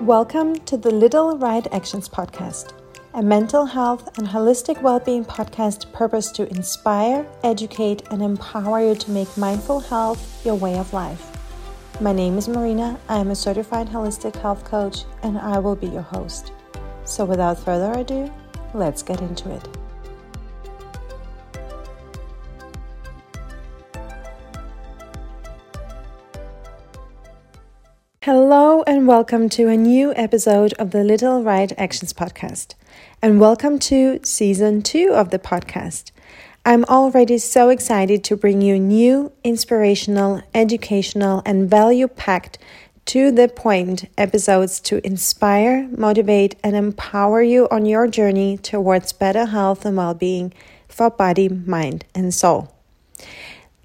Welcome 0.00 0.54
to 0.60 0.78
the 0.78 0.90
Little 0.90 1.36
Right 1.36 1.66
Actions 1.74 2.08
podcast, 2.08 2.72
a 3.12 3.22
mental 3.22 3.66
health 3.66 4.16
and 4.16 4.26
holistic 4.26 4.80
well-being 4.80 5.26
podcast 5.26 5.92
purpose 5.92 6.32
to 6.32 6.48
inspire, 6.48 7.26
educate, 7.44 8.08
and 8.10 8.22
empower 8.22 8.80
you 8.80 8.94
to 8.94 9.10
make 9.10 9.36
mindful 9.36 9.78
health 9.78 10.42
your 10.42 10.54
way 10.54 10.78
of 10.78 10.94
life. 10.94 11.36
My 12.00 12.14
name 12.14 12.38
is 12.38 12.48
Marina. 12.48 12.98
I 13.10 13.18
am 13.18 13.30
a 13.30 13.36
certified 13.36 13.88
holistic 13.88 14.34
health 14.36 14.64
coach, 14.64 15.04
and 15.22 15.36
I 15.36 15.58
will 15.58 15.76
be 15.76 15.88
your 15.88 16.00
host. 16.00 16.52
So, 17.04 17.26
without 17.26 17.58
further 17.58 17.92
ado, 17.92 18.32
let's 18.72 19.02
get 19.02 19.20
into 19.20 19.54
it. 19.54 19.79
Hello, 28.22 28.82
and 28.82 29.08
welcome 29.08 29.48
to 29.48 29.68
a 29.68 29.78
new 29.78 30.12
episode 30.14 30.74
of 30.74 30.90
the 30.90 31.02
Little 31.02 31.42
Right 31.42 31.72
Actions 31.78 32.12
podcast. 32.12 32.74
And 33.22 33.40
welcome 33.40 33.78
to 33.78 34.20
season 34.24 34.82
two 34.82 35.14
of 35.14 35.30
the 35.30 35.38
podcast. 35.38 36.10
I'm 36.66 36.84
already 36.84 37.38
so 37.38 37.70
excited 37.70 38.22
to 38.24 38.36
bring 38.36 38.60
you 38.60 38.78
new, 38.78 39.32
inspirational, 39.42 40.42
educational, 40.52 41.40
and 41.46 41.70
value 41.70 42.08
packed, 42.08 42.58
to 43.06 43.30
the 43.32 43.48
point 43.48 44.04
episodes 44.18 44.80
to 44.80 45.00
inspire, 45.02 45.88
motivate, 45.88 46.56
and 46.62 46.76
empower 46.76 47.40
you 47.40 47.68
on 47.70 47.86
your 47.86 48.06
journey 48.06 48.58
towards 48.58 49.14
better 49.14 49.46
health 49.46 49.86
and 49.86 49.96
well 49.96 50.12
being 50.12 50.52
for 50.88 51.08
body, 51.08 51.48
mind, 51.48 52.04
and 52.14 52.34
soul. 52.34 52.70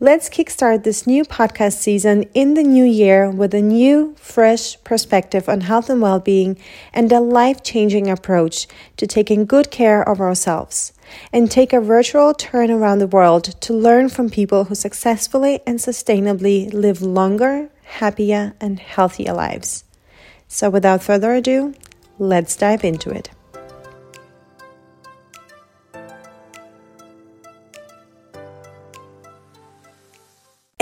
Let's 0.02 0.28
kickstart 0.28 0.84
this 0.84 1.08
new 1.08 1.24
podcast 1.24 1.76
season 1.78 2.24
in 2.34 2.56
the 2.56 2.64
new 2.64 2.84
year 2.84 3.32
with 3.32 3.54
a 3.54 3.62
new, 3.62 4.14
fresh 4.18 4.76
perspective 4.84 5.48
on 5.48 5.62
health 5.62 5.90
and 5.90 6.02
well 6.02 6.20
being 6.20 6.58
and 6.92 7.10
a 7.14 7.22
life 7.22 7.64
changing 7.64 8.10
approach 8.10 8.68
to 8.98 9.08
taking 9.08 9.46
good 9.46 9.72
care 9.72 10.04
of 10.04 10.20
ourselves. 10.20 10.92
And 11.32 11.50
take 11.50 11.72
a 11.72 11.80
virtual 11.80 12.34
turn 12.34 12.72
around 12.72 13.00
the 13.00 13.08
world 13.08 13.46
to 13.62 13.74
learn 13.74 14.10
from 14.10 14.30
people 14.30 14.66
who 14.66 14.76
successfully 14.76 15.62
and 15.66 15.80
sustainably 15.80 16.74
live 16.74 17.02
longer, 17.02 17.70
happier, 17.84 18.54
and 18.60 18.82
healthier 18.82 19.32
lives. 19.32 19.86
So, 20.50 20.70
without 20.70 21.04
further 21.04 21.34
ado, 21.34 21.74
let's 22.20 22.58
dive 22.58 22.84
into 22.84 23.12
it. 23.12 23.30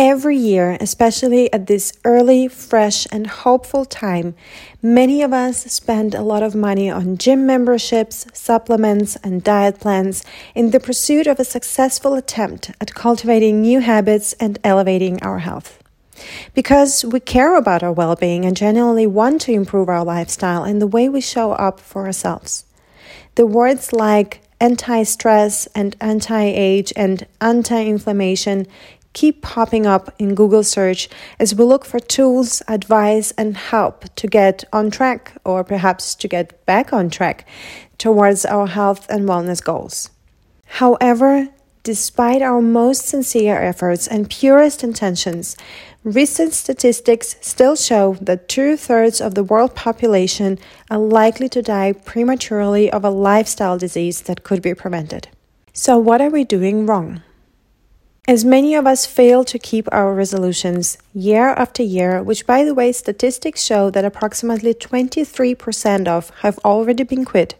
Every 0.05 0.35
year, 0.35 0.75
especially 0.81 1.51
at 1.53 1.67
this 1.67 1.93
early, 2.03 2.49
fresh, 2.49 3.07
and 3.09 3.25
hopeful 3.25 3.85
time, 3.85 4.35
many 4.81 5.21
of 5.21 5.31
us 5.31 5.59
spend 5.71 6.13
a 6.13 6.21
lot 6.21 6.43
of 6.43 6.53
money 6.53 6.89
on 6.89 7.17
gym 7.17 7.45
memberships, 7.45 8.25
supplements, 8.33 9.15
and 9.23 9.41
diet 9.41 9.79
plans 9.79 10.25
in 10.55 10.71
the 10.71 10.81
pursuit 10.81 11.25
of 11.25 11.39
a 11.39 11.45
successful 11.45 12.15
attempt 12.15 12.71
at 12.81 12.93
cultivating 12.93 13.61
new 13.61 13.79
habits 13.79 14.33
and 14.41 14.59
elevating 14.61 15.23
our 15.23 15.39
health. 15.39 15.81
Because 16.53 17.05
we 17.05 17.21
care 17.21 17.55
about 17.55 17.81
our 17.81 17.93
well 17.93 18.17
being 18.17 18.43
and 18.43 18.57
genuinely 18.57 19.07
want 19.07 19.39
to 19.43 19.53
improve 19.53 19.87
our 19.87 20.03
lifestyle 20.03 20.65
and 20.65 20.81
the 20.81 20.93
way 20.95 21.07
we 21.07 21.21
show 21.21 21.53
up 21.53 21.79
for 21.79 22.05
ourselves. 22.05 22.65
The 23.35 23.47
words 23.47 23.93
like 23.93 24.41
anti 24.59 25.03
stress 25.03 25.65
and 25.67 25.95
anti 26.01 26.43
age 26.43 26.91
and 26.97 27.25
anti 27.39 27.85
inflammation 27.85 28.67
keep 29.13 29.41
popping 29.41 29.85
up 29.85 30.13
in 30.19 30.35
Google 30.35 30.63
search 30.63 31.07
as 31.39 31.55
we 31.55 31.63
look 31.63 31.85
for 31.85 31.99
tools, 31.99 32.61
advice, 32.67 33.31
and 33.37 33.55
help 33.55 34.05
to 34.15 34.27
get 34.27 34.63
on 34.73 34.91
track 34.91 35.37
or 35.45 35.63
perhaps 35.63 36.15
to 36.15 36.27
get 36.27 36.65
back 36.65 36.91
on 36.91 37.09
track 37.09 37.47
towards 37.97 38.45
our 38.45 38.67
health 38.67 39.07
and 39.09 39.29
wellness 39.29 39.63
goals. 39.63 40.09
However, 40.65 41.49
despite 41.83 42.41
our 42.41 42.61
most 42.61 43.05
sincere 43.05 43.61
efforts 43.61 44.07
and 44.07 44.29
purest 44.29 44.83
intentions, 44.83 45.55
recent 46.03 46.53
statistics 46.53 47.35
still 47.41 47.75
show 47.75 48.15
that 48.21 48.49
two 48.49 48.75
thirds 48.75 49.21
of 49.21 49.35
the 49.35 49.43
world 49.43 49.75
population 49.75 50.57
are 50.89 50.97
likely 50.97 51.47
to 51.49 51.61
die 51.61 51.93
prematurely 51.93 52.91
of 52.91 53.03
a 53.05 53.09
lifestyle 53.09 53.77
disease 53.77 54.21
that 54.21 54.43
could 54.43 54.61
be 54.61 54.73
prevented. 54.73 55.27
So, 55.73 55.97
what 55.97 56.21
are 56.21 56.29
we 56.29 56.43
doing 56.43 56.85
wrong? 56.85 57.21
As 58.25 58.45
many 58.45 58.73
of 58.73 58.87
us 58.87 59.05
fail 59.05 59.43
to 59.43 59.59
keep 59.59 59.85
our 59.91 60.13
resolutions 60.13 60.97
year 61.13 61.49
after 61.49 61.83
year, 61.83 62.23
which 62.23 62.47
by 62.47 62.63
the 62.63 62.73
way, 62.73 62.93
statistics 62.93 63.61
show 63.61 63.89
that 63.89 64.05
approximately 64.05 64.73
23% 64.73 66.07
of 66.07 66.29
have 66.39 66.57
already 66.59 67.03
been 67.03 67.25
quit, 67.25 67.55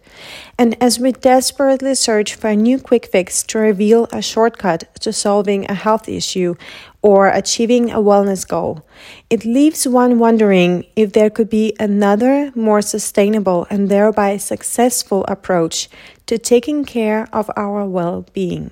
and 0.58 0.82
as 0.82 1.00
we 1.00 1.12
desperately 1.12 1.94
search 1.96 2.36
for 2.36 2.48
a 2.48 2.56
new 2.56 2.80
quick 2.80 3.08
fix 3.08 3.44
to 3.44 3.60
reveal 3.60 4.08
a 4.14 4.22
shortcut 4.22 4.86
to 5.02 5.12
solving 5.12 5.70
a 5.70 5.74
health 5.74 6.08
issue 6.08 6.56
or 7.02 7.28
achieving 7.28 7.92
a 7.92 7.98
wellness 7.98 8.48
goal, 8.48 8.86
it 9.30 9.44
leaves 9.44 9.86
one 9.86 10.18
wondering 10.18 10.86
if 10.96 11.12
there 11.12 11.30
could 11.30 11.50
be 11.50 11.76
another 11.78 12.54
more 12.56 12.82
sustainable 12.82 13.68
and 13.70 13.90
thereby 13.90 14.38
successful 14.38 15.26
approach 15.28 15.90
to 16.26 16.38
taking 16.38 16.86
care 16.86 17.28
of 17.34 17.52
our 17.58 17.86
well 17.86 18.26
being. 18.32 18.72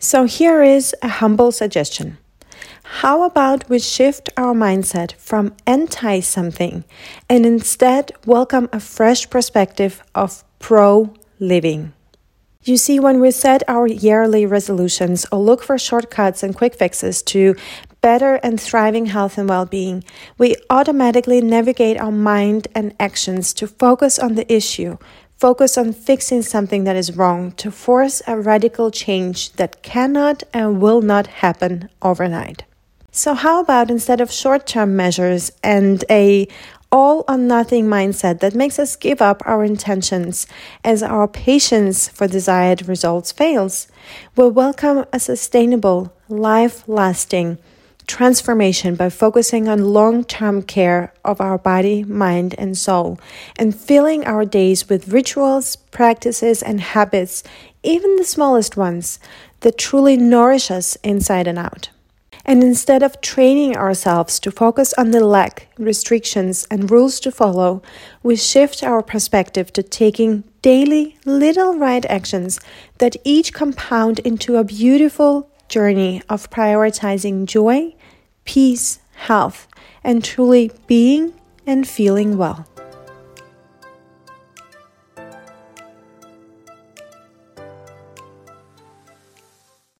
So 0.00 0.24
here 0.24 0.62
is 0.62 0.94
a 1.02 1.08
humble 1.08 1.52
suggestion. 1.52 2.18
How 3.00 3.24
about 3.24 3.68
we 3.68 3.78
shift 3.78 4.28
our 4.36 4.54
mindset 4.54 5.14
from 5.14 5.54
anti 5.66 6.20
something 6.20 6.84
and 7.28 7.44
instead 7.44 8.12
welcome 8.24 8.68
a 8.72 8.80
fresh 8.80 9.28
perspective 9.28 10.02
of 10.14 10.44
pro 10.58 11.12
living? 11.40 11.92
You 12.62 12.76
see, 12.76 12.98
when 13.00 13.20
we 13.20 13.30
set 13.30 13.62
our 13.68 13.86
yearly 13.86 14.44
resolutions 14.44 15.24
or 15.30 15.38
look 15.38 15.62
for 15.62 15.78
shortcuts 15.78 16.42
and 16.42 16.54
quick 16.54 16.74
fixes 16.74 17.22
to 17.24 17.54
better 18.00 18.36
and 18.42 18.60
thriving 18.60 19.06
health 19.06 19.38
and 19.38 19.48
well 19.48 19.66
being, 19.66 20.04
we 20.36 20.56
automatically 20.68 21.40
navigate 21.40 21.98
our 21.98 22.12
mind 22.12 22.68
and 22.74 22.94
actions 23.00 23.54
to 23.54 23.66
focus 23.66 24.18
on 24.18 24.34
the 24.34 24.52
issue 24.52 24.98
Focus 25.36 25.76
on 25.76 25.92
fixing 25.92 26.40
something 26.40 26.84
that 26.84 26.96
is 26.96 27.14
wrong 27.14 27.52
to 27.52 27.70
force 27.70 28.22
a 28.26 28.40
radical 28.40 28.90
change 28.90 29.52
that 29.52 29.82
cannot 29.82 30.42
and 30.54 30.80
will 30.80 31.02
not 31.02 31.26
happen 31.26 31.90
overnight. 32.00 32.64
So, 33.10 33.34
how 33.34 33.60
about 33.60 33.90
instead 33.90 34.22
of 34.22 34.32
short 34.32 34.66
term 34.66 34.96
measures 34.96 35.52
and 35.62 36.02
a 36.08 36.48
all 36.90 37.22
or 37.28 37.36
nothing 37.36 37.86
mindset 37.86 38.40
that 38.40 38.54
makes 38.54 38.78
us 38.78 38.96
give 38.96 39.20
up 39.20 39.42
our 39.44 39.62
intentions 39.62 40.46
as 40.82 41.02
our 41.02 41.28
patience 41.28 42.08
for 42.08 42.26
desired 42.26 42.88
results 42.88 43.30
fails, 43.30 43.88
we'll 44.36 44.50
welcome 44.50 45.04
a 45.12 45.20
sustainable, 45.20 46.14
life 46.30 46.88
lasting, 46.88 47.58
transformation 48.06 48.94
by 48.94 49.10
focusing 49.10 49.68
on 49.68 49.92
long 49.92 50.24
term 50.24 50.62
care 50.62 51.12
of 51.24 51.40
our 51.40 51.58
body, 51.58 52.04
mind, 52.04 52.54
and 52.58 52.76
soul, 52.76 53.18
and 53.56 53.74
filling 53.74 54.24
our 54.24 54.44
days 54.44 54.88
with 54.88 55.08
rituals, 55.08 55.76
practices, 55.76 56.62
and 56.62 56.80
habits, 56.80 57.42
even 57.82 58.16
the 58.16 58.24
smallest 58.24 58.76
ones, 58.76 59.18
that 59.60 59.78
truly 59.78 60.16
nourish 60.16 60.70
us 60.70 60.96
inside 60.96 61.46
and 61.46 61.58
out. 61.58 61.90
And 62.48 62.62
instead 62.62 63.02
of 63.02 63.20
training 63.20 63.76
ourselves 63.76 64.38
to 64.40 64.52
focus 64.52 64.94
on 64.94 65.10
the 65.10 65.26
lack, 65.26 65.66
restrictions, 65.78 66.64
and 66.70 66.88
rules 66.88 67.18
to 67.20 67.32
follow, 67.32 67.82
we 68.22 68.36
shift 68.36 68.84
our 68.84 69.02
perspective 69.02 69.72
to 69.72 69.82
taking 69.82 70.44
daily 70.62 71.18
little 71.24 71.76
right 71.76 72.04
actions 72.06 72.60
that 72.98 73.16
each 73.24 73.52
compound 73.52 74.20
into 74.20 74.56
a 74.56 74.64
beautiful 74.64 75.50
journey 75.68 76.22
of 76.28 76.48
prioritizing 76.48 77.46
joy, 77.46 77.92
peace, 78.46 79.00
health, 79.14 79.68
and 80.02 80.24
truly 80.24 80.70
being 80.86 81.34
and 81.66 81.86
feeling 81.86 82.38
well. 82.38 82.66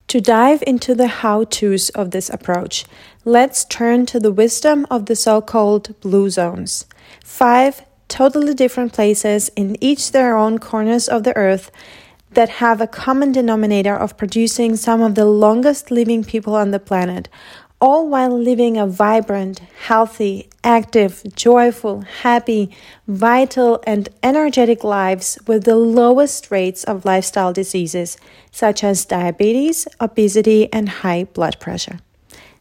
To 0.09 0.21
dive 0.21 0.63
into 0.67 0.95
the 0.95 1.09
how 1.09 1.45
to's 1.45 1.91
of 1.91 2.13
this 2.13 2.31
approach, 2.31 2.87
let's 3.25 3.67
turn 3.67 4.07
to 4.07 4.19
the 4.19 4.33
wisdom 4.33 4.87
of 4.91 5.07
the 5.07 5.17
so 5.17 5.43
called 5.43 6.01
blue 6.01 6.31
zones. 6.31 6.87
Five 7.23 7.85
totally 8.09 8.55
different 8.55 8.93
places 8.93 9.51
in 9.57 9.77
each 9.83 10.13
their 10.13 10.39
own 10.39 10.59
corners 10.59 11.09
of 11.09 11.25
the 11.25 11.37
earth 11.37 11.71
that 12.31 12.49
have 12.49 12.81
a 12.81 12.87
common 12.87 13.33
denominator 13.33 13.97
of 13.97 14.17
producing 14.17 14.77
some 14.77 15.03
of 15.03 15.17
the 15.17 15.25
longest 15.25 15.91
living 15.91 16.23
people 16.23 16.55
on 16.55 16.71
the 16.71 16.79
planet, 16.79 17.29
all 17.81 18.09
while 18.09 18.37
living 18.37 18.77
a 18.77 18.87
vibrant, 18.87 19.59
healthy, 19.59 20.49
active, 20.65 21.23
joyful, 21.35 22.01
happy, 22.01 22.71
vital, 23.07 23.83
and 23.87 24.09
energetic 24.23 24.83
lives 24.83 25.39
with 25.47 25.65
the 25.65 25.77
lowest 25.77 26.51
rates 26.51 26.85
of 26.85 27.05
lifestyle 27.05 27.53
diseases 27.53 28.17
such 28.51 28.83
as 28.83 29.05
diabetes, 29.05 29.87
obesity, 30.01 30.73
and 30.73 30.89
high 30.89 31.25
blood 31.25 31.61
pressure. 31.61 31.99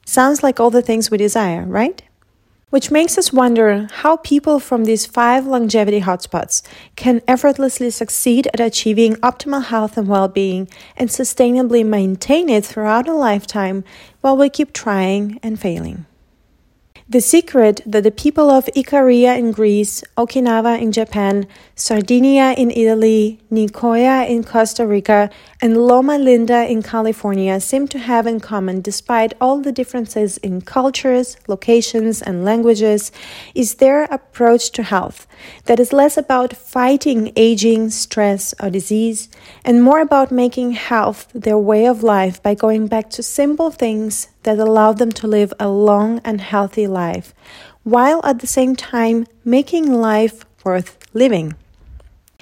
Sounds 0.05 0.43
like 0.43 0.59
all 0.59 0.69
the 0.69 0.81
things 0.81 1.09
we 1.09 1.17
desire, 1.17 1.63
right? 1.65 2.03
Which 2.71 2.91
makes 2.91 3.17
us 3.17 3.31
wonder 3.31 3.87
how 3.91 4.17
people 4.17 4.59
from 4.59 4.85
these 4.85 5.05
five 5.05 5.45
longevity 5.45 6.01
hotspots 6.01 6.61
can 6.95 7.21
effortlessly 7.27 7.91
succeed 7.91 8.47
at 8.53 8.59
achieving 8.59 9.15
optimal 9.17 9.65
health 9.65 9.97
and 9.97 10.07
well 10.07 10.27
being 10.27 10.67
and 10.97 11.09
sustainably 11.09 11.85
maintain 11.85 12.49
it 12.49 12.65
throughout 12.65 13.07
a 13.07 13.13
lifetime 13.13 13.83
while 14.21 14.35
we 14.35 14.49
keep 14.49 14.73
trying 14.73 15.39
and 15.43 15.59
failing. 15.59 16.05
The 17.07 17.21
secret 17.21 17.81
that 17.85 18.01
the 18.01 18.09
people 18.09 18.49
of 18.49 18.65
Ikaria 18.75 19.37
in 19.37 19.51
Greece, 19.51 20.03
Okinawa 20.17 20.81
in 20.81 20.91
Japan, 20.91 21.45
Sardinia 21.75 22.55
in 22.57 22.71
Italy, 22.71 23.39
Nicoya 23.51 24.27
in 24.27 24.43
Costa 24.43 24.87
Rica, 24.87 25.29
and 25.61 25.77
Loma 25.77 26.17
Linda 26.17 26.65
in 26.65 26.81
California 26.81 27.59
seem 27.59 27.87
to 27.89 27.99
have 27.99 28.25
in 28.25 28.39
common, 28.39 28.81
despite 28.81 29.35
all 29.39 29.61
the 29.61 29.71
differences 29.71 30.37
in 30.37 30.61
cultures, 30.61 31.37
locations, 31.47 32.23
and 32.23 32.43
languages, 32.43 33.11
is 33.53 33.75
their 33.75 34.05
approach 34.05 34.71
to 34.71 34.81
health 34.81 35.27
that 35.65 35.79
is 35.79 35.93
less 35.93 36.17
about 36.17 36.55
fighting 36.55 37.31
aging, 37.35 37.91
stress, 37.91 38.55
or 38.59 38.71
disease, 38.71 39.29
and 39.63 39.83
more 39.83 39.99
about 40.01 40.31
making 40.31 40.71
health 40.71 41.27
their 41.35 41.59
way 41.59 41.85
of 41.85 42.01
life 42.01 42.41
by 42.41 42.55
going 42.55 42.87
back 42.87 43.11
to 43.11 43.21
simple 43.21 43.69
things 43.69 44.27
that 44.45 44.57
allow 44.57 44.93
them 44.93 45.11
to 45.11 45.27
live 45.27 45.53
a 45.59 45.67
long 45.67 46.21
and 46.23 46.39
healthy 46.39 46.87
life, 46.87 47.33
while 47.83 48.21
at 48.23 48.39
the 48.39 48.47
same 48.47 48.75
time 48.75 49.27
making 49.43 49.91
life 49.91 50.45
worth 50.63 50.97
living. 51.13 51.53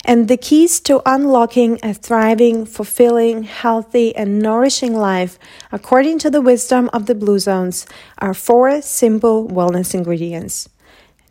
And 0.06 0.28
the 0.28 0.38
keys 0.38 0.82
to 0.82 1.02
unlocking 1.06 1.80
a 1.82 1.94
thriving, 1.94 2.66
fulfilling, 2.66 3.44
healthy, 3.44 4.14
and 4.16 4.40
nourishing 4.40 4.94
life, 4.94 5.40
according 5.72 6.20
to 6.20 6.30
the 6.30 6.42
wisdom 6.42 6.90
of 6.92 7.06
the 7.06 7.16
Blue 7.16 7.40
Zones, 7.40 7.86
are 8.20 8.34
four 8.34 8.82
simple 8.82 9.48
wellness 9.48 9.94
ingredients 9.94 10.70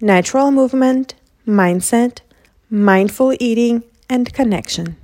natural 0.00 0.50
movement, 0.50 1.14
mindset, 1.46 2.20
mindful 2.70 3.36
eating, 3.38 3.84
and 4.08 4.32
connection. 4.32 4.96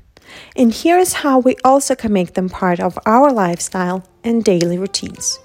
And 0.56 0.72
here 0.72 0.98
is 0.98 1.12
how 1.24 1.38
we 1.38 1.56
also 1.62 1.94
can 1.94 2.12
make 2.12 2.34
them 2.34 2.48
part 2.48 2.80
of 2.80 2.98
our 3.06 3.30
lifestyle 3.30 4.04
and 4.24 4.42
daily 4.42 4.78
routines. 4.78 5.38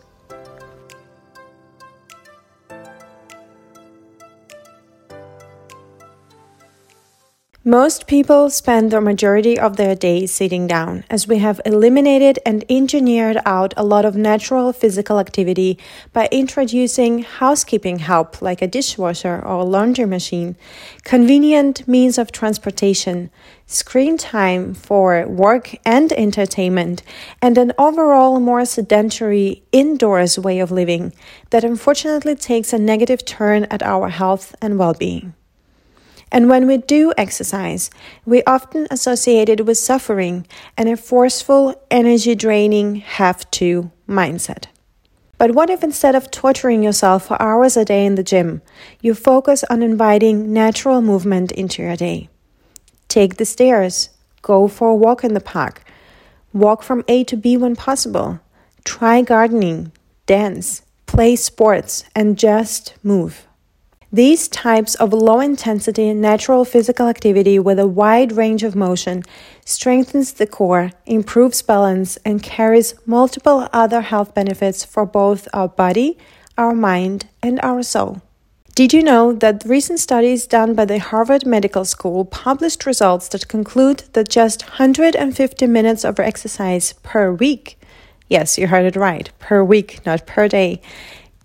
Most 7.65 8.07
people 8.07 8.49
spend 8.49 8.91
the 8.91 8.99
majority 8.99 9.57
of 9.57 9.77
their 9.77 9.95
days 9.95 10.33
sitting 10.33 10.67
down, 10.67 11.05
as 11.09 11.29
we 11.29 11.37
have 11.37 11.61
eliminated 11.65 12.37
and 12.45 12.65
engineered 12.69 13.37
out 13.45 13.73
a 13.77 13.85
lot 13.85 14.03
of 14.03 14.17
natural 14.17 14.73
physical 14.73 15.17
activity 15.17 15.79
by 16.11 16.27
introducing 16.29 17.23
housekeeping 17.23 17.99
help 17.99 18.41
like 18.41 18.61
a 18.61 18.67
dishwasher 18.67 19.39
or 19.39 19.61
a 19.61 19.63
laundry 19.63 20.03
machine, 20.03 20.57
convenient 21.05 21.87
means 21.87 22.17
of 22.17 22.33
transportation, 22.33 23.29
screen 23.65 24.17
time 24.17 24.73
for 24.73 25.25
work 25.25 25.73
and 25.85 26.11
entertainment, 26.11 27.01
and 27.41 27.57
an 27.57 27.71
overall 27.77 28.41
more 28.41 28.65
sedentary 28.65 29.63
indoors 29.71 30.37
way 30.37 30.59
of 30.59 30.69
living 30.69 31.13
that 31.51 31.63
unfortunately 31.63 32.35
takes 32.35 32.73
a 32.73 32.77
negative 32.77 33.23
turn 33.23 33.63
at 33.71 33.81
our 33.81 34.09
health 34.09 34.53
and 34.61 34.77
well 34.77 34.93
being. 34.93 35.33
And 36.33 36.49
when 36.49 36.65
we 36.65 36.77
do 36.77 37.13
exercise, 37.15 37.91
we 38.25 38.41
often 38.43 38.87
associate 38.89 39.49
it 39.49 39.67
with 39.67 39.77
suffering 39.77 40.47
and 40.75 40.89
a 40.89 40.97
forceful, 40.97 41.79
energy 41.91 42.33
draining 42.33 42.95
have 42.95 43.49
to 43.51 43.91
mindset. 44.09 44.65
But 45.37 45.51
what 45.51 45.69
if 45.69 45.83
instead 45.83 46.15
of 46.15 46.31
torturing 46.31 46.81
yourself 46.81 47.27
for 47.27 47.39
hours 47.39 47.77
a 47.77 47.85
day 47.85 48.03
in 48.03 48.15
the 48.15 48.23
gym, 48.23 48.63
you 48.99 49.13
focus 49.13 49.63
on 49.69 49.83
inviting 49.83 50.51
natural 50.51 51.03
movement 51.03 51.51
into 51.51 51.83
your 51.83 51.95
day? 51.95 52.29
Take 53.07 53.37
the 53.37 53.45
stairs, 53.45 54.09
go 54.41 54.67
for 54.67 54.89
a 54.89 54.95
walk 54.95 55.23
in 55.23 55.35
the 55.35 55.39
park, 55.39 55.83
walk 56.51 56.81
from 56.81 57.03
A 57.07 57.23
to 57.25 57.37
B 57.37 57.57
when 57.57 57.75
possible, 57.75 58.39
try 58.83 59.21
gardening, 59.21 59.91
dance, 60.25 60.81
play 61.05 61.35
sports, 61.35 62.05
and 62.15 62.39
just 62.39 62.95
move. 63.03 63.45
These 64.13 64.47
types 64.47 64.93
of 64.93 65.11
low 65.11 65.39
intensity 65.39 66.13
natural 66.13 66.65
physical 66.65 67.07
activity 67.07 67.57
with 67.57 67.79
a 67.79 67.87
wide 67.87 68.31
range 68.31 68.61
of 68.61 68.75
motion 68.75 69.23
strengthens 69.65 70.33
the 70.33 70.45
core, 70.45 70.91
improves 71.07 71.63
balance, 71.63 72.17
and 72.17 72.43
carries 72.43 72.93
multiple 73.07 73.67
other 73.73 74.01
health 74.01 74.35
benefits 74.35 74.85
for 74.85 75.07
both 75.07 75.47
our 75.51 75.67
body, 75.67 76.15
our 76.59 76.75
mind, 76.75 77.25
and 77.41 77.59
our 77.61 77.81
soul. 77.81 78.21
Did 78.75 78.93
you 78.93 79.01
know 79.01 79.33
that 79.33 79.63
recent 79.65 79.99
studies 79.99 80.45
done 80.45 80.75
by 80.75 80.85
the 80.85 80.99
Harvard 80.99 81.47
Medical 81.47 81.83
School 81.83 82.23
published 82.23 82.85
results 82.85 83.27
that 83.29 83.47
conclude 83.47 84.03
that 84.13 84.29
just 84.29 84.61
150 84.61 85.65
minutes 85.65 86.05
of 86.05 86.19
exercise 86.19 86.93
per 87.01 87.31
week, 87.31 87.79
yes, 88.29 88.59
you 88.59 88.67
heard 88.67 88.85
it 88.85 88.95
right, 88.95 89.31
per 89.39 89.63
week, 89.63 90.05
not 90.05 90.27
per 90.27 90.47
day, 90.47 90.81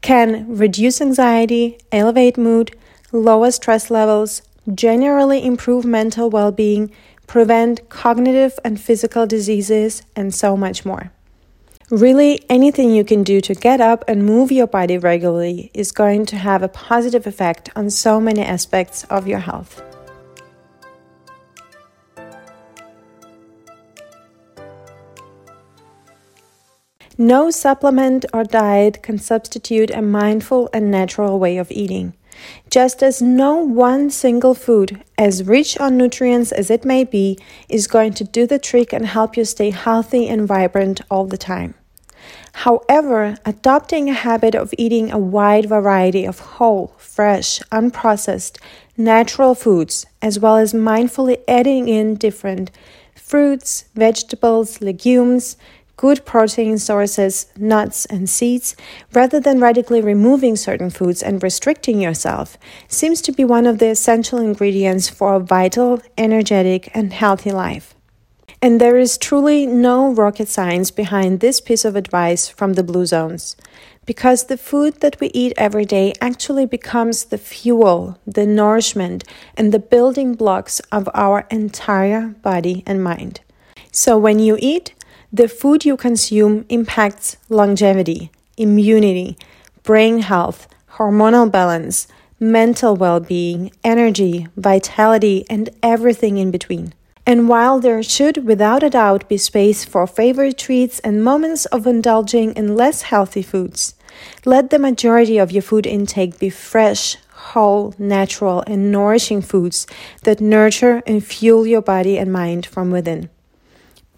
can 0.00 0.56
reduce 0.56 1.00
anxiety, 1.00 1.78
elevate 1.92 2.38
mood, 2.38 2.76
lower 3.12 3.50
stress 3.50 3.90
levels, 3.90 4.42
generally 4.74 5.44
improve 5.44 5.84
mental 5.84 6.30
well 6.30 6.52
being, 6.52 6.90
prevent 7.26 7.88
cognitive 7.88 8.58
and 8.64 8.80
physical 8.80 9.26
diseases, 9.26 10.02
and 10.16 10.34
so 10.34 10.56
much 10.56 10.84
more. 10.84 11.12
Really, 11.90 12.42
anything 12.50 12.92
you 12.92 13.02
can 13.02 13.22
do 13.22 13.40
to 13.40 13.54
get 13.54 13.80
up 13.80 14.04
and 14.06 14.26
move 14.26 14.52
your 14.52 14.66
body 14.66 14.98
regularly 14.98 15.70
is 15.72 15.90
going 15.90 16.26
to 16.26 16.36
have 16.36 16.62
a 16.62 16.68
positive 16.68 17.26
effect 17.26 17.70
on 17.74 17.88
so 17.88 18.20
many 18.20 18.42
aspects 18.42 19.04
of 19.04 19.26
your 19.26 19.38
health. 19.38 19.82
No 27.20 27.50
supplement 27.50 28.24
or 28.32 28.44
diet 28.44 29.02
can 29.02 29.18
substitute 29.18 29.90
a 29.90 30.00
mindful 30.00 30.70
and 30.72 30.88
natural 30.88 31.40
way 31.40 31.56
of 31.56 31.72
eating. 31.72 32.14
Just 32.70 33.02
as 33.02 33.20
no 33.20 33.56
one 33.56 34.08
single 34.08 34.54
food, 34.54 35.02
as 35.18 35.42
rich 35.42 35.76
on 35.78 35.96
nutrients 35.96 36.52
as 36.52 36.70
it 36.70 36.84
may 36.84 37.02
be, 37.02 37.36
is 37.68 37.88
going 37.88 38.12
to 38.12 38.22
do 38.22 38.46
the 38.46 38.60
trick 38.60 38.92
and 38.92 39.04
help 39.04 39.36
you 39.36 39.44
stay 39.44 39.70
healthy 39.70 40.28
and 40.28 40.46
vibrant 40.46 41.00
all 41.10 41.26
the 41.26 41.36
time. 41.36 41.74
However, 42.52 43.36
adopting 43.44 44.08
a 44.08 44.14
habit 44.14 44.54
of 44.54 44.72
eating 44.78 45.10
a 45.10 45.18
wide 45.18 45.68
variety 45.68 46.24
of 46.24 46.38
whole, 46.38 46.94
fresh, 46.98 47.58
unprocessed, 47.72 48.58
natural 48.96 49.56
foods, 49.56 50.06
as 50.22 50.38
well 50.38 50.56
as 50.56 50.72
mindfully 50.72 51.38
adding 51.48 51.88
in 51.88 52.14
different 52.14 52.70
fruits, 53.14 53.84
vegetables, 53.94 54.80
legumes, 54.80 55.56
good 55.98 56.24
protein 56.24 56.78
sources, 56.78 57.52
nuts, 57.58 58.06
and 58.06 58.30
seeds, 58.30 58.74
rather 59.12 59.40
than 59.40 59.60
radically 59.60 60.00
removing 60.00 60.56
certain 60.56 60.88
foods 60.88 61.22
and 61.22 61.42
restricting 61.42 62.00
yourself, 62.00 62.56
seems 62.86 63.20
to 63.20 63.32
be 63.32 63.44
one 63.44 63.66
of 63.66 63.78
the 63.78 63.88
essential 63.88 64.38
ingredients 64.38 65.08
for 65.08 65.34
a 65.34 65.40
vital, 65.40 66.00
energetic, 66.16 66.88
and 66.94 67.12
healthy 67.12 67.50
life. 67.50 67.96
And 68.62 68.80
there 68.80 68.96
is 68.96 69.18
truly 69.18 69.66
no 69.66 70.12
rocket 70.14 70.48
science 70.48 70.90
behind 70.90 71.40
this 71.40 71.60
piece 71.60 71.84
of 71.84 71.96
advice 71.96 72.48
from 72.48 72.74
the 72.74 72.84
Blue 72.84 73.04
Zones, 73.04 73.56
because 74.06 74.44
the 74.44 74.56
food 74.56 75.00
that 75.00 75.18
we 75.20 75.28
eat 75.34 75.52
every 75.56 75.84
day 75.84 76.12
actually 76.20 76.64
becomes 76.64 77.24
the 77.24 77.38
fuel, 77.38 78.18
the 78.24 78.46
nourishment, 78.46 79.24
and 79.56 79.72
the 79.72 79.78
building 79.78 80.34
blocks 80.34 80.80
of 80.92 81.08
our 81.12 81.44
entire 81.50 82.28
body 82.42 82.84
and 82.86 83.02
mind. 83.02 83.40
So 83.90 84.16
when 84.16 84.38
you 84.38 84.56
eat, 84.60 84.94
the 85.32 85.48
food 85.48 85.84
you 85.84 85.96
consume 85.96 86.64
impacts 86.70 87.36
longevity, 87.50 88.30
immunity, 88.56 89.36
brain 89.82 90.20
health, 90.20 90.66
hormonal 90.92 91.50
balance, 91.50 92.08
mental 92.40 92.96
well 92.96 93.20
being, 93.20 93.70
energy, 93.84 94.46
vitality, 94.56 95.44
and 95.50 95.68
everything 95.82 96.38
in 96.38 96.50
between. 96.50 96.94
And 97.26 97.46
while 97.46 97.78
there 97.78 98.02
should 98.02 98.46
without 98.46 98.82
a 98.82 98.88
doubt 98.88 99.28
be 99.28 99.36
space 99.36 99.84
for 99.84 100.06
favorite 100.06 100.56
treats 100.56 100.98
and 101.00 101.22
moments 101.22 101.66
of 101.66 101.86
indulging 101.86 102.54
in 102.54 102.74
less 102.74 103.02
healthy 103.02 103.42
foods, 103.42 103.94
let 104.46 104.70
the 104.70 104.78
majority 104.78 105.36
of 105.36 105.52
your 105.52 105.60
food 105.60 105.86
intake 105.86 106.38
be 106.38 106.48
fresh, 106.48 107.18
whole, 107.52 107.94
natural, 107.98 108.64
and 108.66 108.90
nourishing 108.90 109.42
foods 109.42 109.86
that 110.22 110.40
nurture 110.40 111.02
and 111.06 111.22
fuel 111.22 111.66
your 111.66 111.82
body 111.82 112.18
and 112.18 112.32
mind 112.32 112.64
from 112.64 112.90
within 112.90 113.28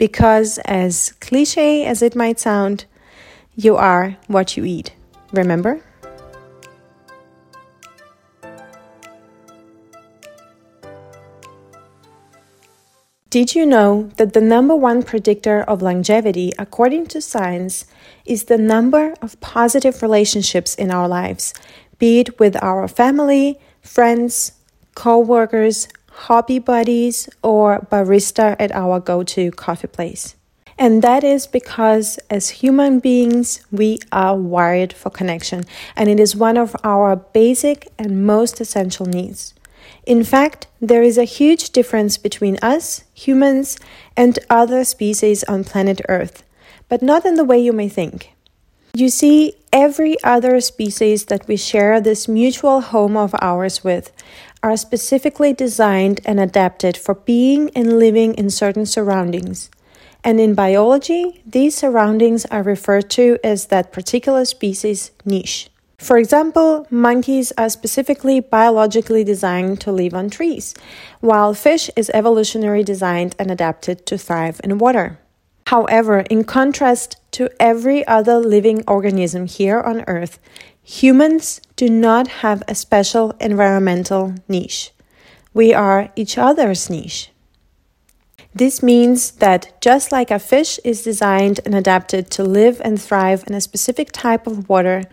because, 0.00 0.57
as 0.64 1.12
cliche 1.21 1.85
as 1.85 2.00
it 2.00 2.16
might 2.16 2.40
sound, 2.40 2.87
you 3.54 3.76
are 3.76 4.16
what 4.28 4.57
you 4.57 4.64
eat. 4.64 4.95
Remember? 5.30 5.78
Did 13.28 13.54
you 13.54 13.66
know 13.66 14.11
that 14.16 14.33
the 14.33 14.40
number 14.40 14.75
one 14.75 15.02
predictor 15.02 15.61
of 15.61 15.83
longevity, 15.83 16.50
according 16.59 17.09
to 17.09 17.21
science, 17.21 17.85
is 18.25 18.45
the 18.45 18.57
number 18.57 19.14
of 19.21 19.38
positive 19.40 20.00
relationships 20.00 20.75
in 20.75 20.90
our 20.90 21.09
lives, 21.09 21.52
be 21.99 22.21
it 22.21 22.40
with 22.40 22.57
our 22.62 22.88
family, 22.88 23.61
friends, 23.83 24.52
co 24.95 25.19
workers, 25.19 25.88
hobby 26.10 26.58
buddies, 26.58 27.28
or 27.42 27.86
barista 27.90 28.56
at 28.58 28.72
our 28.72 29.00
go 29.00 29.22
to 29.22 29.50
coffee 29.52 29.86
place. 29.86 30.36
And 30.78 31.02
that 31.02 31.22
is 31.22 31.46
because 31.46 32.18
as 32.30 32.48
human 32.48 33.00
beings, 33.00 33.60
we 33.70 33.98
are 34.12 34.36
wired 34.36 34.92
for 34.92 35.10
connection, 35.10 35.64
and 35.94 36.08
it 36.08 36.18
is 36.18 36.34
one 36.34 36.56
of 36.56 36.74
our 36.82 37.16
basic 37.16 37.88
and 37.98 38.26
most 38.26 38.60
essential 38.60 39.06
needs. 39.06 39.54
In 40.06 40.24
fact, 40.24 40.66
there 40.80 41.02
is 41.02 41.18
a 41.18 41.24
huge 41.24 41.70
difference 41.70 42.16
between 42.16 42.56
us, 42.62 43.04
humans, 43.12 43.78
and 44.16 44.38
other 44.48 44.84
species 44.84 45.44
on 45.44 45.64
planet 45.64 46.00
Earth, 46.08 46.42
but 46.88 47.02
not 47.02 47.26
in 47.26 47.34
the 47.34 47.44
way 47.44 47.58
you 47.58 47.72
may 47.72 47.88
think. 47.88 48.32
You 48.94 49.08
see, 49.08 49.54
every 49.72 50.16
other 50.24 50.60
species 50.60 51.26
that 51.26 51.46
we 51.46 51.56
share 51.56 52.00
this 52.00 52.26
mutual 52.26 52.80
home 52.80 53.16
of 53.16 53.34
ours 53.40 53.84
with 53.84 54.10
are 54.62 54.76
specifically 54.76 55.52
designed 55.52 56.20
and 56.24 56.38
adapted 56.38 56.96
for 56.96 57.14
being 57.14 57.70
and 57.74 57.98
living 57.98 58.34
in 58.34 58.50
certain 58.50 58.86
surroundings. 58.86 59.70
And 60.22 60.38
in 60.38 60.54
biology, 60.54 61.42
these 61.46 61.74
surroundings 61.74 62.44
are 62.46 62.62
referred 62.62 63.08
to 63.10 63.38
as 63.42 63.66
that 63.66 63.92
particular 63.92 64.44
species 64.44 65.12
niche. 65.24 65.70
For 65.98 66.16
example, 66.16 66.86
monkeys 66.90 67.52
are 67.58 67.68
specifically 67.68 68.40
biologically 68.40 69.22
designed 69.22 69.80
to 69.82 69.92
live 69.92 70.14
on 70.14 70.30
trees, 70.30 70.74
while 71.20 71.52
fish 71.52 71.90
is 71.94 72.10
evolutionarily 72.14 72.84
designed 72.84 73.36
and 73.38 73.50
adapted 73.50 74.06
to 74.06 74.16
thrive 74.16 74.60
in 74.64 74.78
water. 74.78 75.18
However, 75.66 76.20
in 76.30 76.44
contrast 76.44 77.16
to 77.32 77.50
every 77.60 78.06
other 78.06 78.38
living 78.38 78.82
organism 78.88 79.46
here 79.46 79.80
on 79.80 80.04
Earth, 80.08 80.38
humans 80.82 81.60
do 81.80 81.88
not 81.88 82.28
have 82.44 82.62
a 82.68 82.75
special 82.75 83.34
environmental 83.40 84.34
niche. 84.46 84.92
We 85.54 85.72
are 85.72 86.12
each 86.14 86.37
other's 86.37 86.90
niche. 86.90 87.30
This 88.54 88.82
means 88.82 89.30
that 89.44 89.80
just 89.80 90.12
like 90.12 90.30
a 90.30 90.38
fish 90.38 90.78
is 90.84 91.02
designed 91.02 91.58
and 91.64 91.75
adapted 91.75 92.30
to 92.32 92.44
live 92.44 92.82
and 92.84 93.00
thrive 93.00 93.44
in 93.46 93.54
a 93.54 93.62
specific 93.62 94.12
type 94.12 94.46
of 94.46 94.68
water, 94.68 95.04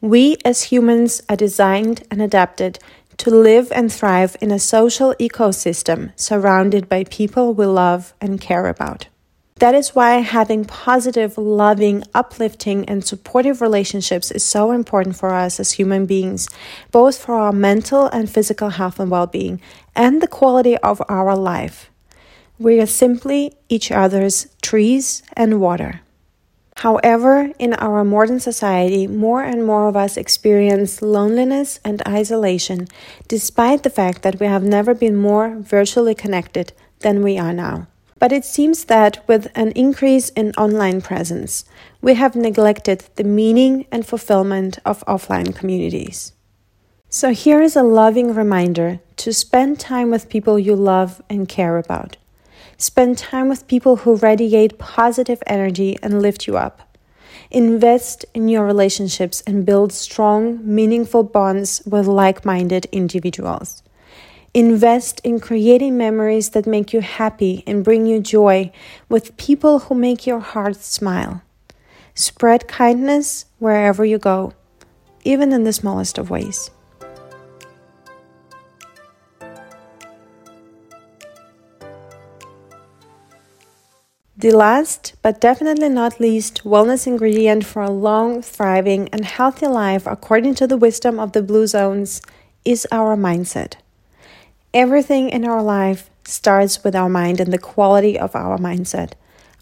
we 0.00 0.36
as 0.44 0.64
humans 0.72 1.22
are 1.28 1.36
designed 1.36 2.02
and 2.10 2.20
adapted 2.20 2.80
to 3.18 3.30
live 3.30 3.70
and 3.70 3.92
thrive 3.92 4.36
in 4.40 4.50
a 4.50 4.58
social 4.58 5.14
ecosystem 5.20 6.10
surrounded 6.16 6.88
by 6.88 7.04
people 7.04 7.54
we 7.54 7.66
love 7.66 8.12
and 8.20 8.40
care 8.40 8.66
about. 8.66 9.06
That 9.58 9.74
is 9.74 9.92
why 9.92 10.18
having 10.18 10.64
positive, 10.64 11.36
loving, 11.36 12.04
uplifting, 12.14 12.84
and 12.84 13.04
supportive 13.04 13.60
relationships 13.60 14.30
is 14.30 14.44
so 14.44 14.70
important 14.70 15.16
for 15.16 15.34
us 15.34 15.58
as 15.58 15.72
human 15.72 16.06
beings, 16.06 16.48
both 16.92 17.18
for 17.18 17.34
our 17.34 17.52
mental 17.52 18.06
and 18.06 18.30
physical 18.30 18.70
health 18.70 19.00
and 19.00 19.10
well 19.10 19.26
being, 19.26 19.60
and 19.96 20.22
the 20.22 20.28
quality 20.28 20.76
of 20.78 21.02
our 21.08 21.34
life. 21.36 21.90
We 22.56 22.80
are 22.80 22.86
simply 22.86 23.52
each 23.68 23.90
other's 23.90 24.46
trees 24.62 25.24
and 25.32 25.60
water. 25.60 26.02
However, 26.76 27.50
in 27.58 27.74
our 27.74 28.04
modern 28.04 28.38
society, 28.38 29.08
more 29.08 29.42
and 29.42 29.66
more 29.66 29.88
of 29.88 29.96
us 29.96 30.16
experience 30.16 31.02
loneliness 31.02 31.80
and 31.84 32.00
isolation, 32.06 32.86
despite 33.26 33.82
the 33.82 33.90
fact 33.90 34.22
that 34.22 34.38
we 34.38 34.46
have 34.46 34.62
never 34.62 34.94
been 34.94 35.16
more 35.16 35.56
virtually 35.58 36.14
connected 36.14 36.72
than 37.00 37.24
we 37.24 37.36
are 37.36 37.52
now. 37.52 37.88
But 38.18 38.32
it 38.32 38.44
seems 38.44 38.84
that 38.86 39.26
with 39.28 39.48
an 39.54 39.70
increase 39.72 40.30
in 40.30 40.52
online 40.52 41.00
presence, 41.00 41.64
we 42.00 42.14
have 42.14 42.34
neglected 42.34 43.04
the 43.16 43.24
meaning 43.24 43.86
and 43.92 44.04
fulfillment 44.04 44.78
of 44.84 45.04
offline 45.06 45.54
communities. 45.54 46.32
So, 47.08 47.32
here 47.32 47.62
is 47.62 47.74
a 47.74 47.82
loving 47.82 48.34
reminder 48.34 49.00
to 49.16 49.32
spend 49.32 49.80
time 49.80 50.10
with 50.10 50.28
people 50.28 50.58
you 50.58 50.76
love 50.76 51.22
and 51.30 51.48
care 51.48 51.78
about. 51.78 52.16
Spend 52.76 53.16
time 53.18 53.48
with 53.48 53.66
people 53.66 53.96
who 53.96 54.16
radiate 54.16 54.78
positive 54.78 55.42
energy 55.46 55.98
and 56.02 56.20
lift 56.20 56.46
you 56.46 56.56
up. 56.56 56.96
Invest 57.50 58.26
in 58.34 58.48
your 58.48 58.66
relationships 58.66 59.42
and 59.46 59.64
build 59.64 59.92
strong, 59.92 60.60
meaningful 60.62 61.22
bonds 61.22 61.82
with 61.86 62.06
like 62.06 62.44
minded 62.44 62.86
individuals. 62.92 63.82
Invest 64.58 65.20
in 65.22 65.38
creating 65.38 65.96
memories 65.96 66.50
that 66.50 66.66
make 66.66 66.92
you 66.92 67.00
happy 67.00 67.62
and 67.64 67.84
bring 67.84 68.06
you 68.06 68.18
joy 68.18 68.72
with 69.08 69.36
people 69.36 69.78
who 69.78 69.94
make 69.94 70.26
your 70.26 70.40
heart 70.40 70.74
smile. 70.74 71.42
Spread 72.16 72.66
kindness 72.66 73.44
wherever 73.60 74.04
you 74.04 74.18
go, 74.18 74.54
even 75.22 75.52
in 75.52 75.62
the 75.62 75.72
smallest 75.72 76.18
of 76.18 76.28
ways. 76.28 76.72
The 84.36 84.50
last, 84.50 85.14
but 85.22 85.40
definitely 85.40 85.88
not 85.88 86.18
least, 86.18 86.64
wellness 86.64 87.06
ingredient 87.06 87.64
for 87.64 87.82
a 87.82 87.92
long, 87.92 88.42
thriving, 88.42 89.08
and 89.10 89.24
healthy 89.24 89.68
life, 89.68 90.04
according 90.04 90.56
to 90.56 90.66
the 90.66 90.76
wisdom 90.76 91.20
of 91.20 91.30
the 91.30 91.44
Blue 91.44 91.68
Zones, 91.68 92.20
is 92.64 92.88
our 92.90 93.16
mindset. 93.16 93.74
Everything 94.74 95.30
in 95.30 95.46
our 95.46 95.62
life 95.62 96.10
starts 96.24 96.84
with 96.84 96.94
our 96.94 97.08
mind 97.08 97.40
and 97.40 97.52
the 97.52 97.58
quality 97.58 98.18
of 98.18 98.36
our 98.36 98.58
mindset, 98.58 99.12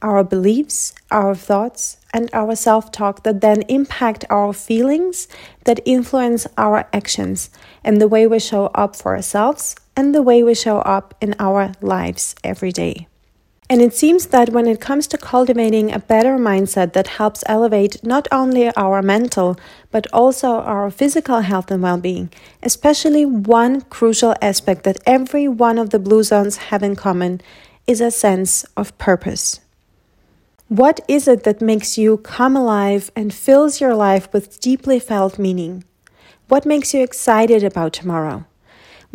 our 0.02 0.24
beliefs, 0.24 0.94
our 1.12 1.34
thoughts, 1.34 1.98
and 2.12 2.28
our 2.32 2.56
self 2.56 2.90
talk 2.90 3.22
that 3.22 3.40
then 3.40 3.62
impact 3.68 4.24
our 4.30 4.52
feelings, 4.52 5.28
that 5.64 5.80
influence 5.84 6.46
our 6.58 6.88
actions, 6.92 7.50
and 7.84 8.00
the 8.00 8.08
way 8.08 8.26
we 8.26 8.40
show 8.40 8.66
up 8.74 8.96
for 8.96 9.14
ourselves 9.14 9.76
and 9.96 10.12
the 10.12 10.22
way 10.22 10.42
we 10.42 10.54
show 10.54 10.78
up 10.78 11.14
in 11.20 11.36
our 11.38 11.72
lives 11.80 12.34
every 12.42 12.72
day. 12.72 13.06
And 13.68 13.82
it 13.82 13.94
seems 13.94 14.26
that 14.26 14.50
when 14.50 14.68
it 14.68 14.80
comes 14.80 15.08
to 15.08 15.18
cultivating 15.18 15.92
a 15.92 15.98
better 15.98 16.38
mindset 16.38 16.92
that 16.92 17.18
helps 17.18 17.42
elevate 17.46 18.02
not 18.04 18.28
only 18.30 18.70
our 18.76 19.02
mental, 19.02 19.58
but 19.90 20.06
also 20.12 20.60
our 20.60 20.88
physical 20.88 21.40
health 21.40 21.72
and 21.72 21.82
well 21.82 21.98
being, 21.98 22.30
especially 22.62 23.26
one 23.26 23.80
crucial 23.82 24.36
aspect 24.40 24.84
that 24.84 25.00
every 25.04 25.48
one 25.48 25.78
of 25.78 25.90
the 25.90 25.98
Blue 25.98 26.22
Zones 26.22 26.56
have 26.68 26.84
in 26.84 26.94
common 26.94 27.40
is 27.88 28.00
a 28.00 28.12
sense 28.12 28.64
of 28.76 28.96
purpose. 28.98 29.60
What 30.68 31.00
is 31.08 31.26
it 31.26 31.42
that 31.42 31.60
makes 31.60 31.98
you 31.98 32.18
come 32.18 32.56
alive 32.56 33.10
and 33.16 33.34
fills 33.34 33.80
your 33.80 33.94
life 33.94 34.32
with 34.32 34.60
deeply 34.60 35.00
felt 35.00 35.38
meaning? 35.38 35.82
What 36.48 36.66
makes 36.66 36.94
you 36.94 37.02
excited 37.02 37.64
about 37.64 37.92
tomorrow? 37.92 38.44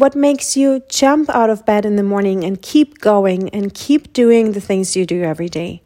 What 0.02 0.16
makes 0.16 0.58
you 0.58 0.82
jump 0.90 1.30
out 1.30 1.52
of 1.52 1.64
bed 1.64 1.86
in 1.86 1.96
the 1.96 2.02
morning 2.02 2.44
and 2.44 2.60
keep 2.60 2.98
going 2.98 3.50
and 3.50 3.72
keep 3.72 4.14
doing 4.14 4.54
the 4.54 4.60
things 4.60 4.96
you 4.96 5.06
do 5.06 5.22
every 5.22 5.48
day? 5.48 5.84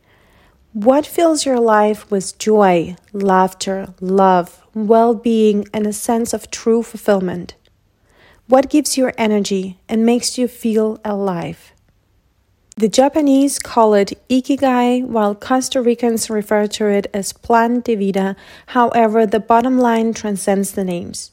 What 0.72 1.06
fills 1.06 1.46
your 1.46 1.60
life 1.60 2.10
with 2.10 2.40
joy, 2.40 2.96
laughter, 3.12 3.94
love, 4.00 4.64
well 4.74 5.16
being, 5.16 5.68
and 5.74 5.86
a 5.86 5.92
sense 5.92 6.32
of 6.32 6.50
true 6.50 6.82
fulfillment? 6.82 7.56
What 8.48 8.70
gives 8.70 8.98
you 8.98 9.12
energy 9.18 9.80
and 9.90 10.06
makes 10.06 10.38
you 10.38 10.48
feel 10.48 10.98
alive? 11.04 11.74
The 12.78 12.88
Japanese 12.88 13.60
call 13.60 13.96
it 13.96 14.14
ikigai, 14.30 15.06
while 15.06 15.36
Costa 15.36 15.82
Ricans 15.82 16.30
refer 16.30 16.68
to 16.68 16.88
it 16.88 17.08
as 17.14 17.34
plan 17.34 17.82
de 17.82 17.96
vida. 17.96 18.38
However, 18.68 19.26
the 19.26 19.42
bottom 19.42 19.78
line 19.78 20.14
transcends 20.14 20.72
the 20.72 20.86
names. 20.86 21.32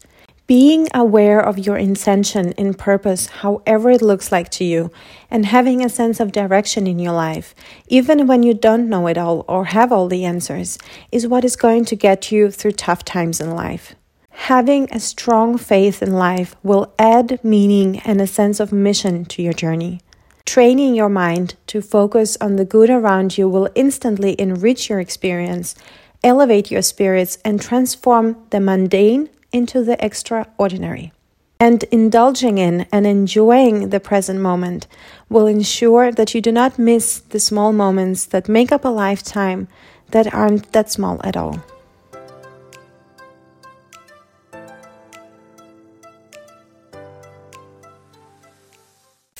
Being 0.48 0.88
aware 0.92 1.40
of 1.40 1.58
your 1.58 1.76
intention 1.76 2.52
and 2.58 2.76
purpose, 2.76 3.26
however 3.26 3.90
it 3.90 4.02
looks 4.02 4.32
like 4.32 4.50
to 4.50 4.64
you, 4.64 4.90
and 5.30 5.46
having 5.46 5.84
a 5.84 5.88
sense 5.88 6.18
of 6.18 6.32
direction 6.32 6.88
in 6.88 6.98
your 6.98 7.12
life, 7.12 7.54
even 7.86 8.26
when 8.26 8.42
you 8.42 8.52
don't 8.52 8.88
know 8.88 9.06
it 9.06 9.16
all 9.16 9.44
or 9.48 9.66
have 9.66 9.92
all 9.92 10.08
the 10.08 10.24
answers, 10.24 10.78
is 11.12 11.28
what 11.28 11.44
is 11.44 11.54
going 11.54 11.84
to 11.86 11.96
get 11.96 12.32
you 12.32 12.50
through 12.50 12.72
tough 12.72 13.04
times 13.04 13.40
in 13.40 13.52
life. 13.52 13.94
Having 14.30 14.90
a 14.90 14.98
strong 14.98 15.58
faith 15.58 16.02
in 16.02 16.12
life 16.12 16.56
will 16.64 16.92
add 16.98 17.38
meaning 17.44 18.00
and 18.00 18.20
a 18.20 18.26
sense 18.26 18.58
of 18.58 18.72
mission 18.72 19.24
to 19.26 19.42
your 19.42 19.52
journey. 19.52 20.00
Training 20.44 20.96
your 20.96 21.08
mind 21.08 21.54
to 21.68 21.80
focus 21.80 22.36
on 22.40 22.56
the 22.56 22.64
good 22.64 22.90
around 22.90 23.38
you 23.38 23.48
will 23.48 23.70
instantly 23.76 24.34
enrich 24.40 24.90
your 24.90 24.98
experience, 24.98 25.76
elevate 26.24 26.70
your 26.70 26.82
spirits, 26.82 27.38
and 27.44 27.60
transform 27.60 28.36
the 28.50 28.58
mundane 28.58 29.28
into 29.52 29.84
the 29.84 30.02
extraordinary. 30.04 31.12
And 31.60 31.84
indulging 31.84 32.58
in 32.58 32.86
and 32.90 33.06
enjoying 33.06 33.90
the 33.90 34.00
present 34.00 34.40
moment 34.40 34.88
will 35.28 35.46
ensure 35.46 36.10
that 36.10 36.34
you 36.34 36.40
do 36.40 36.50
not 36.50 36.78
miss 36.78 37.20
the 37.20 37.38
small 37.38 37.72
moments 37.72 38.24
that 38.26 38.48
make 38.48 38.72
up 38.72 38.84
a 38.84 38.88
lifetime 38.88 39.68
that 40.10 40.34
aren't 40.34 40.72
that 40.72 40.90
small 40.90 41.20
at 41.22 41.36
all. 41.36 41.62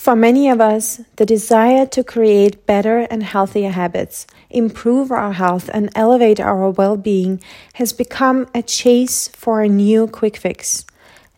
For 0.03 0.17
many 0.17 0.49
of 0.49 0.61
us, 0.61 1.01
the 1.15 1.25
desire 1.25 1.87
to 1.87 2.03
create 2.03 2.67
better 2.67 3.07
and 3.09 3.23
healthier 3.23 3.71
habits, 3.71 4.27
improve 4.51 5.13
our 5.13 5.33
health, 5.33 5.71
and 5.73 5.91
elevate 5.95 6.41
our 6.41 6.71
well 6.71 6.97
being 6.97 7.41
has 7.75 7.93
become 7.93 8.49
a 8.53 8.65
chase 8.65 9.29
for 9.29 9.63
a 9.63 9.69
new 9.69 10.09
quick 10.09 10.37
fix, 10.37 10.85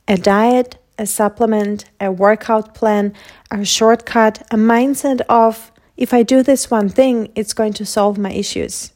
a 0.09 0.17
diet, 0.17 0.79
a 0.97 1.05
supplement, 1.05 1.85
a 2.01 2.11
workout 2.11 2.75
plan, 2.75 3.13
a 3.51 3.67
shortcut, 3.67 4.41
a 4.51 4.57
mindset 4.57 5.21
of 5.29 5.71
if 5.99 6.15
I 6.15 6.23
do 6.23 6.43
this 6.43 6.71
one 6.71 6.89
thing, 6.89 7.31
it's 7.35 7.53
going 7.53 7.75
to 7.75 7.85
solve 7.85 8.17
my 8.17 8.33
issues. 8.33 8.95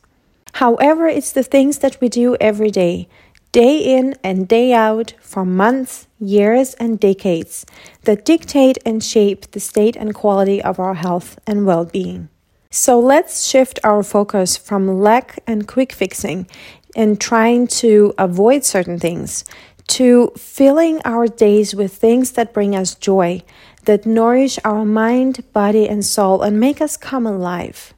However, 0.54 1.08
it's 1.08 1.32
the 1.32 1.42
things 1.42 1.80
that 1.80 2.00
we 2.00 2.08
do 2.08 2.38
every 2.40 2.70
day, 2.70 3.06
day 3.52 3.78
in 3.78 4.14
and 4.22 4.48
day 4.48 4.72
out, 4.72 5.14
for 5.20 5.44
months, 5.44 6.06
years, 6.18 6.74
and 6.74 7.00
decades, 7.00 7.64
that 8.02 8.24
dictate 8.24 8.78
and 8.84 9.02
shape 9.02 9.50
the 9.50 9.60
state 9.60 9.96
and 9.96 10.14
quality 10.14 10.62
of 10.62 10.78
our 10.78 10.94
health 10.94 11.38
and 11.46 11.66
well 11.66 11.84
being. 11.84 12.28
So 12.70 13.00
let's 13.00 13.46
shift 13.46 13.78
our 13.82 14.02
focus 14.02 14.56
from 14.56 15.00
lack 15.00 15.38
and 15.46 15.66
quick 15.66 15.92
fixing 15.92 16.46
and 16.94 17.20
trying 17.20 17.66
to 17.66 18.12
avoid 18.18 18.64
certain 18.64 18.98
things 18.98 19.44
to 19.88 20.30
filling 20.36 21.00
our 21.04 21.26
days 21.26 21.74
with 21.74 21.94
things 21.94 22.32
that 22.32 22.52
bring 22.52 22.76
us 22.76 22.94
joy, 22.94 23.42
that 23.84 24.04
nourish 24.04 24.58
our 24.64 24.84
mind, 24.84 25.50
body, 25.52 25.88
and 25.88 26.04
soul, 26.04 26.42
and 26.42 26.60
make 26.60 26.80
us 26.80 26.96
come 26.96 27.26
alive. 27.26 27.94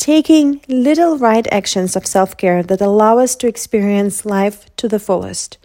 Taking 0.00 0.62
little 0.66 1.18
right 1.18 1.46
actions 1.52 1.94
of 1.94 2.06
self 2.06 2.34
care 2.38 2.62
that 2.62 2.80
allow 2.80 3.18
us 3.18 3.36
to 3.36 3.46
experience 3.46 4.24
life 4.24 4.74
to 4.76 4.88
the 4.88 4.98
fullest. 4.98 5.58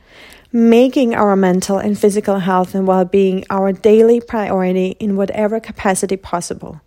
Making 0.51 1.15
our 1.15 1.37
mental 1.37 1.77
and 1.77 1.97
physical 1.97 2.39
health 2.39 2.75
and 2.75 2.85
well 2.85 3.05
being 3.05 3.45
our 3.49 3.71
daily 3.71 4.19
priority 4.19 4.97
in 4.99 5.15
whatever 5.15 5.61
capacity 5.61 6.17
possible. 6.17 6.81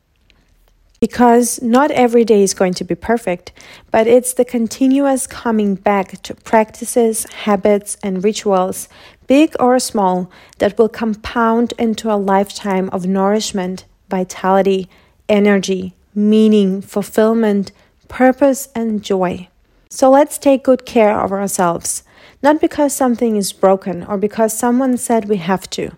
Because 1.01 1.63
not 1.63 1.91
every 1.91 2.23
day 2.23 2.43
is 2.43 2.53
going 2.53 2.75
to 2.75 2.85
be 2.85 2.95
perfect, 2.95 3.53
but 3.91 4.07
it's 4.07 4.35
the 4.35 4.45
continuous 4.45 5.27
coming 5.27 5.75
back 5.75 6.21
to 6.25 6.35
practices, 6.35 7.25
habits, 7.33 7.97
and 8.03 8.23
rituals, 8.23 8.91
big 9.27 9.57
or 9.59 9.79
small, 9.79 10.31
that 10.59 10.77
will 10.77 10.91
compound 10.91 11.73
into 11.79 12.13
a 12.13 12.21
lifetime 12.21 12.91
of 12.91 13.07
nourishment, 13.07 13.87
vitality, 14.11 14.91
energy, 15.31 15.95
meaning, 16.19 16.83
fulfillment, 16.83 17.71
purpose, 18.09 18.69
and 18.75 19.03
joy. 19.03 19.49
So 19.89 20.11
let's 20.11 20.37
take 20.37 20.65
good 20.65 20.85
care 20.85 21.19
of 21.19 21.33
ourselves, 21.33 22.03
not 22.43 22.61
because 22.61 22.95
something 22.95 23.37
is 23.37 23.53
broken 23.53 24.05
or 24.05 24.19
because 24.19 24.53
someone 24.53 24.97
said 24.97 25.29
we 25.29 25.37
have 25.39 25.71
to, 25.71 25.93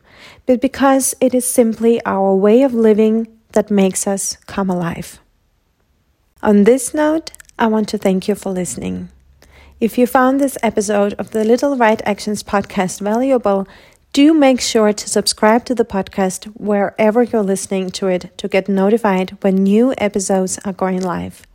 but 0.46 0.60
because 0.60 1.14
it 1.20 1.34
is 1.34 1.44
simply 1.44 2.00
our 2.04 2.34
way 2.34 2.62
of 2.62 2.74
living 2.74 3.26
that 3.52 3.70
makes 3.70 4.06
us 4.06 4.36
come 4.46 4.70
alive. 4.70 5.18
On 6.42 6.64
this 6.64 6.94
note, 6.94 7.32
I 7.58 7.66
want 7.66 7.88
to 7.88 7.98
thank 7.98 8.28
you 8.28 8.34
for 8.34 8.50
listening. 8.50 9.08
If 9.80 9.96
you 9.96 10.06
found 10.06 10.38
this 10.38 10.58
episode 10.62 11.14
of 11.14 11.30
the 11.30 11.42
Little 11.42 11.76
Right 11.76 12.02
Actions 12.04 12.42
podcast 12.42 13.00
valuable, 13.00 13.66
do 14.12 14.34
make 14.34 14.60
sure 14.60 14.92
to 14.92 15.08
subscribe 15.08 15.64
to 15.66 15.74
the 15.74 15.84
podcast 15.84 16.46
wherever 16.56 17.22
you're 17.22 17.42
listening 17.42 17.90
to 17.90 18.08
it 18.08 18.36
to 18.38 18.48
get 18.48 18.68
notified 18.68 19.36
when 19.40 19.62
new 19.62 19.94
episodes 19.98 20.58
are 20.64 20.72
going 20.72 21.00
live. 21.00 21.46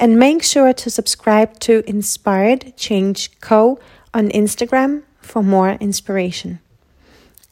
And 0.00 0.18
make 0.18 0.42
sure 0.42 0.72
to 0.72 0.90
subscribe 0.90 1.60
to 1.60 1.88
Inspired 1.88 2.76
Change 2.76 3.40
Co. 3.40 3.78
on 4.12 4.30
Instagram 4.30 5.04
for 5.20 5.42
more 5.42 5.72
inspiration. 5.80 6.58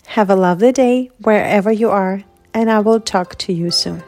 Have 0.08 0.30
a 0.30 0.34
lovely 0.34 0.72
day 0.72 1.10
wherever 1.22 1.70
you 1.70 1.90
are 1.90 2.24
and 2.52 2.70
I 2.70 2.80
will 2.80 3.00
talk 3.00 3.36
to 3.38 3.52
you 3.52 3.70
soon. 3.70 4.02